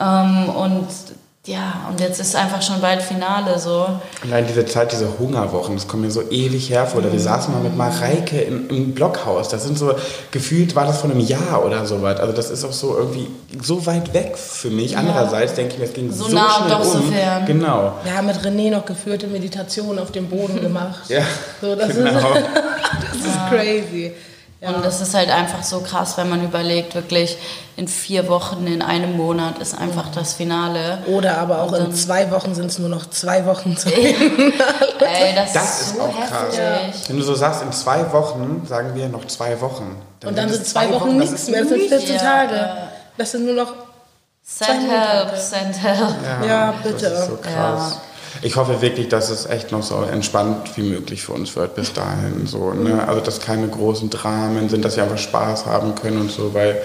Ähm, 0.00 0.48
und 0.48 0.86
ja, 1.44 1.86
und 1.90 1.98
jetzt 1.98 2.20
ist 2.20 2.36
einfach 2.36 2.62
schon 2.62 2.80
bald 2.80 3.02
Finale 3.02 3.58
so. 3.58 3.88
Allein 4.22 4.46
diese 4.46 4.64
Zeit, 4.64 4.92
diese 4.92 5.18
Hungerwochen, 5.18 5.74
das 5.74 5.88
kommt 5.88 6.04
mir 6.04 6.10
so 6.12 6.22
ewig 6.30 6.70
hervor. 6.70 7.00
Oder 7.00 7.10
wir 7.10 7.18
saßen 7.18 7.52
mal 7.52 7.60
mit 7.60 7.76
Mareike 7.76 8.40
im, 8.42 8.68
im 8.70 8.94
Blockhaus. 8.94 9.48
Das 9.48 9.64
sind 9.64 9.76
so, 9.76 9.92
gefühlt 10.30 10.76
war 10.76 10.86
das 10.86 11.00
von 11.00 11.10
einem 11.10 11.18
Jahr 11.18 11.64
oder 11.66 11.84
so 11.84 12.00
weit. 12.00 12.20
Also 12.20 12.32
das 12.32 12.48
ist 12.48 12.64
auch 12.64 12.70
so 12.72 12.96
irgendwie 12.96 13.26
so 13.60 13.84
weit 13.86 14.14
weg 14.14 14.38
für 14.38 14.70
mich. 14.70 14.96
Andererseits 14.96 15.54
denke 15.54 15.72
ich 15.72 15.78
mir, 15.80 15.86
es 15.86 15.92
ging 15.94 16.12
So 16.12 16.28
so, 16.28 16.32
nah 16.36 16.58
und 16.58 16.66
schnell 16.66 16.78
doch 16.78 16.84
so 16.84 16.98
um. 16.98 17.12
fern. 17.12 17.44
Genau. 17.46 17.94
Wir 18.04 18.16
haben 18.16 18.26
mit 18.28 18.36
René 18.38 18.70
noch 18.70 18.84
geführte 18.84 19.26
Meditation 19.26 19.98
auf 19.98 20.12
dem 20.12 20.28
Boden 20.28 20.60
gemacht. 20.60 21.00
Ja, 21.08 21.22
So, 21.60 21.74
das, 21.74 21.88
genau. 21.88 22.08
ist, 22.10 22.20
das 22.34 23.16
ist 23.26 23.48
crazy. 23.50 24.12
Ja. 24.62 24.70
Und 24.70 24.84
das 24.84 25.00
ist 25.00 25.12
halt 25.14 25.28
einfach 25.28 25.64
so 25.64 25.80
krass, 25.80 26.16
wenn 26.16 26.28
man 26.30 26.44
überlegt, 26.44 26.94
wirklich 26.94 27.36
in 27.76 27.88
vier 27.88 28.28
Wochen, 28.28 28.64
in 28.68 28.80
einem 28.80 29.16
Monat 29.16 29.58
ist 29.58 29.76
einfach 29.76 30.08
das 30.14 30.34
Finale. 30.34 30.98
Oder 31.08 31.38
aber 31.38 31.62
auch 31.62 31.68
Und 31.72 31.78
in 31.78 31.84
dann- 31.86 31.94
zwei 31.94 32.30
Wochen 32.30 32.54
sind 32.54 32.66
es 32.66 32.78
nur 32.78 32.88
noch 32.88 33.10
zwei 33.10 33.44
Wochen 33.44 33.76
zu 33.76 33.88
Ey, 33.92 34.14
das, 35.34 35.52
Das 35.52 35.64
ist 35.80 35.86
ist 35.88 35.96
so 35.96 36.02
auch 36.02 36.14
krass. 36.28 36.56
heftig. 36.56 37.08
Wenn 37.08 37.16
du 37.16 37.22
so 37.24 37.34
sagst, 37.34 37.62
in 37.62 37.72
zwei 37.72 38.12
Wochen, 38.12 38.64
sagen 38.68 38.94
wir 38.94 39.08
noch 39.08 39.26
zwei 39.26 39.60
Wochen. 39.60 39.96
Und 40.24 40.38
dann 40.38 40.48
sind 40.48 40.64
zwei 40.64 40.90
Wochen 40.92 41.18
das 41.18 41.30
nichts 41.30 41.48
mehr. 41.48 41.60
Das 41.62 41.68
sind 41.70 41.78
nicht- 41.78 41.88
14 41.88 42.14
Ja, 42.14 42.20
Tage. 42.22 42.54
ja. 42.54 42.76
Das 43.18 43.30
sind 43.32 43.44
nur 43.46 43.54
noch. 43.54 43.72
Send 44.44 44.68
Zwei 44.88 44.96
help, 44.96 45.36
send 45.36 45.82
help. 45.82 46.14
Ja, 46.48 46.74
bitte. 46.82 47.10
Das 47.10 47.20
ist 47.20 47.26
so 47.28 47.36
krass. 47.36 47.96
Ich 48.40 48.56
hoffe 48.56 48.80
wirklich, 48.80 49.08
dass 49.08 49.30
es 49.30 49.46
echt 49.46 49.72
noch 49.72 49.82
so 49.82 50.02
entspannt 50.02 50.76
wie 50.76 50.82
möglich 50.82 51.22
für 51.22 51.32
uns 51.32 51.54
wird 51.54 51.74
bis 51.74 51.92
dahin. 51.92 52.46
So, 52.46 52.72
ne? 52.72 53.06
Also, 53.06 53.20
dass 53.20 53.40
keine 53.40 53.68
großen 53.68 54.08
Dramen 54.08 54.68
sind, 54.68 54.84
dass 54.84 54.96
wir 54.96 55.04
einfach 55.04 55.18
Spaß 55.18 55.66
haben 55.66 55.94
können 55.94 56.20
und 56.20 56.30
so, 56.30 56.54
weil 56.54 56.82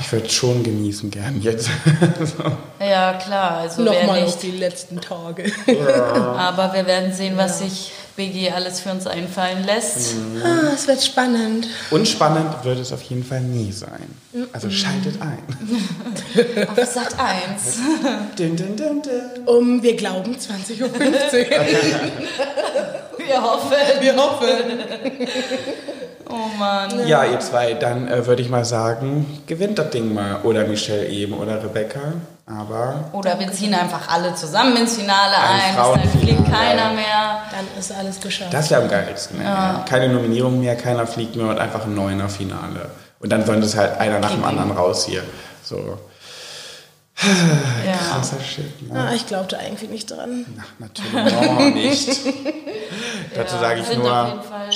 ich 0.00 0.10
würde 0.10 0.28
schon 0.28 0.62
genießen 0.62 1.10
gern 1.10 1.40
jetzt. 1.40 1.66
so. 2.20 2.84
Ja, 2.84 3.14
klar. 3.14 3.58
Also 3.58 3.82
Nochmal 3.82 4.24
auf 4.24 4.26
nicht. 4.26 4.42
die 4.42 4.50
letzten 4.50 5.00
Tage. 5.00 5.52
Aber 6.36 6.72
wir 6.72 6.86
werden 6.86 7.12
sehen, 7.12 7.36
was 7.36 7.60
sich 7.60 7.92
Biggie 8.16 8.50
alles 8.50 8.80
für 8.80 8.90
uns 8.90 9.06
einfallen 9.06 9.64
lässt. 9.64 10.14
Ah, 10.44 10.72
es 10.74 10.86
wird 10.86 11.02
spannend. 11.02 11.66
Und 11.90 12.06
spannend 12.06 12.64
wird 12.64 12.78
es 12.78 12.92
auf 12.92 13.02
jeden 13.02 13.24
Fall 13.24 13.40
nie 13.40 13.72
sein. 13.72 14.14
Also 14.52 14.70
schaltet 14.70 15.20
ein. 15.20 15.38
Auf 16.68 16.84
Sat 16.84 17.18
1. 17.18 17.78
Dun, 18.36 18.56
dun, 18.56 18.76
dun, 18.76 19.02
dun. 19.02 19.46
Um, 19.46 19.82
wir 19.82 19.96
glauben, 19.96 20.36
20.15 20.36 20.82
Uhr. 20.82 20.90
Wir 23.24 23.40
hoffen. 23.40 23.76
wir 24.00 24.16
hoffen. 24.16 24.48
Oh 26.28 26.58
Mann. 26.58 27.06
Ja, 27.06 27.24
ihr 27.24 27.38
zwei, 27.40 27.74
dann 27.74 28.08
äh, 28.08 28.26
würde 28.26 28.42
ich 28.42 28.48
mal 28.48 28.64
sagen, 28.64 29.40
gewinnt 29.46 29.78
das 29.78 29.90
Ding 29.90 30.12
mal. 30.12 30.40
Oder 30.42 30.66
Michelle 30.66 31.06
eben 31.08 31.34
oder 31.34 31.62
Rebecca. 31.62 32.14
Aber 32.58 33.04
Oder 33.12 33.38
wir 33.38 33.50
ziehen 33.52 33.74
einfach 33.74 34.08
alle 34.08 34.34
zusammen 34.34 34.76
ins 34.76 34.96
Finale 34.96 35.36
Ein 35.36 35.76
ein. 35.76 35.76
Dann 35.76 36.20
fliegt 36.20 36.44
keiner 36.50 36.92
mehr. 36.92 37.42
Dann 37.50 37.78
ist 37.78 37.92
alles 37.92 38.20
geschafft. 38.20 38.52
das 38.52 38.70
wäre 38.70 38.82
am 38.82 38.88
geilsten. 38.88 39.40
ey. 39.40 39.84
Keine 39.88 40.12
Nominierung 40.12 40.60
mehr, 40.60 40.76
keiner 40.76 41.06
fliegt 41.06 41.36
mehr 41.36 41.46
und 41.46 41.58
einfach 41.58 41.84
ein 41.84 41.94
neuner 41.94 42.28
Finale. 42.28 42.90
Und 43.20 43.30
dann 43.30 43.46
sollen 43.46 43.60
das 43.60 43.76
halt 43.76 43.98
einer 43.98 44.18
nach 44.18 44.32
dem 44.32 44.44
anderen 44.44 44.72
raus 44.72 45.06
hier. 45.06 45.22
So. 45.62 45.98
Ja. 47.86 47.96
Krasser 47.96 48.40
Shit. 48.40 48.90
Ne? 48.90 48.98
Ah, 48.98 49.14
ich 49.14 49.26
glaubte 49.26 49.58
eigentlich 49.58 49.90
nicht 49.90 50.10
dran. 50.10 50.44
Ach, 50.60 50.80
natürlich 50.80 51.12
noch 51.12 51.58
nicht. 51.74 52.08
Dazu 53.36 53.58
sage 53.58 53.80
ich 53.80 53.96
nur, 53.96 54.26
jeden 54.26 54.42
Fall. 54.42 54.70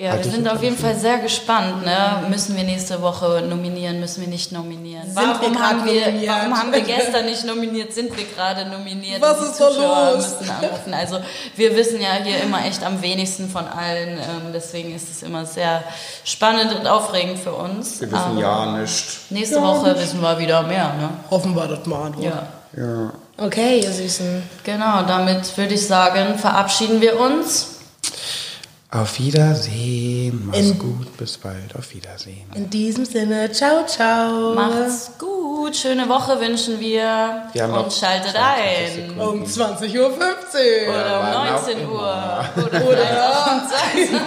Ja, 0.00 0.16
wir 0.16 0.22
sind 0.22 0.48
auf 0.48 0.62
jeden 0.62 0.78
Fall 0.78 0.94
sehr 0.94 1.18
gespannt. 1.18 1.84
Ne? 1.84 2.22
Müssen 2.28 2.56
wir 2.56 2.62
nächste 2.62 3.02
Woche 3.02 3.42
nominieren, 3.48 3.98
müssen 3.98 4.20
wir 4.20 4.28
nicht 4.28 4.52
nominieren? 4.52 5.02
Sind 5.02 5.16
warum, 5.16 5.40
wir 5.40 5.60
haben 5.60 5.84
wir, 5.84 6.06
nominiert? 6.06 6.30
warum 6.36 6.56
haben 6.56 6.72
wir 6.72 6.80
gestern 6.96 7.24
nicht 7.24 7.44
nominiert? 7.44 7.92
Sind 7.92 8.16
wir 8.16 8.24
gerade 8.24 8.66
nominiert? 8.70 9.20
Was 9.20 9.42
ist 9.42 9.60
da 9.60 9.68
los? 9.68 10.36
Also 10.92 11.18
wir 11.56 11.74
wissen 11.74 12.00
ja 12.00 12.12
hier 12.22 12.40
immer 12.44 12.64
echt 12.64 12.84
am 12.84 13.02
wenigsten 13.02 13.50
von 13.50 13.66
allen. 13.66 14.10
Ähm, 14.18 14.52
deswegen 14.54 14.94
ist 14.94 15.10
es 15.10 15.24
immer 15.24 15.44
sehr 15.44 15.82
spannend 16.22 16.76
und 16.78 16.86
aufregend 16.86 17.40
für 17.40 17.54
uns. 17.54 18.00
wir 18.00 18.12
wissen 18.12 18.22
Aber 18.22 18.40
ja 18.40 18.66
nicht. 18.80 19.04
Nächste 19.30 19.60
Woche 19.60 19.98
wissen 19.98 20.22
wir 20.22 20.38
wieder 20.38 20.62
mehr. 20.62 20.94
Ne? 20.94 21.10
Hoffen 21.28 21.56
wir 21.56 21.66
das 21.66 21.84
mal. 21.86 22.12
du. 22.12 22.22
Ja. 22.22 22.46
Ja. 22.76 23.12
Okay, 23.36 23.80
ihr 23.80 23.90
Süßen. 23.90 24.44
Genau, 24.62 25.02
damit 25.02 25.56
würde 25.56 25.74
ich 25.74 25.84
sagen, 25.84 26.38
verabschieden 26.38 27.00
wir 27.00 27.18
uns. 27.18 27.77
Auf 28.90 29.18
Wiedersehen. 29.18 30.44
Mach's 30.46 30.58
In- 30.58 30.78
gut. 30.78 31.14
Bis 31.18 31.36
bald. 31.36 31.76
Auf 31.76 31.92
Wiedersehen. 31.94 32.46
In 32.54 32.70
diesem 32.70 33.04
Sinne, 33.04 33.52
ciao, 33.52 33.84
ciao. 33.86 34.54
Macht's 34.54 35.10
gut. 35.18 35.76
Schöne 35.76 36.08
Woche 36.08 36.40
wünschen 36.40 36.80
wir. 36.80 37.42
Wir 37.52 37.62
haben 37.62 37.72
noch 37.72 37.84
und 37.84 37.92
schaltet 37.92 38.30
20 38.30 39.10
ein. 39.10 39.20
Um 39.20 39.44
20.15 39.44 39.98
Uhr. 39.98 40.08
Oder 40.88 41.20
um 41.20 41.26
wann 41.26 41.48
auch 41.48 41.66
19 41.66 41.88
Uhr. 41.88 42.44
Oder, 42.56 42.88
oder 42.88 43.50
um 43.52 43.68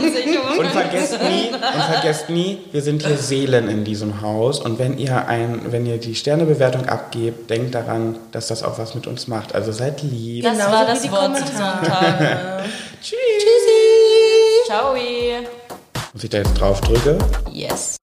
22 0.03 0.38
Uhr. 0.38 0.60
Und 0.60 0.68
vergesst 0.68 1.20
nie, 1.24 1.50
und 1.51 1.84
vergesst 1.84 2.30
nie, 2.30 2.60
wir 2.72 2.82
sind 2.84 3.03
hier 3.03 3.18
Seelen 3.18 3.68
in 3.68 3.84
diesem 3.84 4.22
Haus. 4.22 4.60
Und 4.60 4.77
wenn 4.77 5.00
ihr 5.00 5.27
ein, 5.27 5.72
wenn 5.72 5.88
ihr 5.88 5.98
die 5.98 6.13
Sternebewertung 6.13 6.88
abgebt, 6.88 7.50
denkt 7.50 7.74
daran, 7.74 8.20
dass 8.32 8.46
das 8.48 8.62
auch 8.62 8.77
was 8.77 8.94
mit 8.94 9.08
uns 9.08 9.27
macht. 9.27 9.56
Also 9.56 9.72
seid 9.72 10.03
lieb. 10.03 10.44
Das 10.44 10.53
Genauso 10.53 10.72
war 10.72 10.86
das 10.86 11.12
Wort 11.12 11.38
zum. 11.38 11.48
Sonntag. 11.48 12.63
Tschüss. 13.01 13.18
Ciao. 14.72 14.96
Muss 16.13 16.24
ich 16.24 16.30
da 16.30 16.38
jetzt 16.38 16.54
drauf 16.54 16.80
drücke? 16.80 17.18
Yes. 17.51 18.00